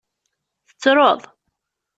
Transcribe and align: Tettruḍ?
Tettruḍ? 0.67 1.21